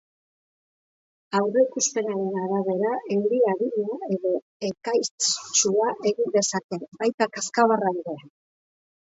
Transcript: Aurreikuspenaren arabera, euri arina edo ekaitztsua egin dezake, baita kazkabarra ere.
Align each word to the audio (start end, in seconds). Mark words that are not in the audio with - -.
Aurreikuspenaren 1.39 2.39
arabera, 2.45 2.93
euri 3.17 3.41
arina 3.51 3.99
edo 4.15 4.33
ekaitztsua 4.71 5.93
egin 6.13 6.35
dezake, 6.39 6.81
baita 7.03 7.29
kazkabarra 7.37 7.97
ere. 8.05 8.19